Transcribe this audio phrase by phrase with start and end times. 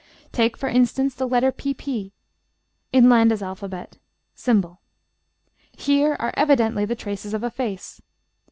[0.31, 2.11] Take, for instance, the letter pp
[2.91, 8.01] in Landa's alphabet, ###: here are evidently the traces of a face.